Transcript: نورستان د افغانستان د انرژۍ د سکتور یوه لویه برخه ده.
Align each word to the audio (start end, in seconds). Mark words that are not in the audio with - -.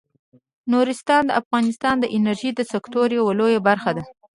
نورستان 0.73 1.23
د 1.27 1.31
افغانستان 1.41 1.95
د 1.99 2.05
انرژۍ 2.15 2.51
د 2.55 2.61
سکتور 2.73 3.07
یوه 3.17 3.31
لویه 3.39 3.59
برخه 3.67 3.91
ده. 3.97 4.03